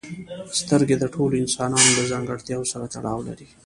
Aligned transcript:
سترګې 0.59 0.95
د 0.99 1.05
ټولو 1.13 1.35
انسانانو 1.43 1.95
له 1.97 2.03
ځانګړتیاوو 2.11 2.69
سره 2.71 2.85
تړاو 2.93 3.19
لري. 3.27 3.47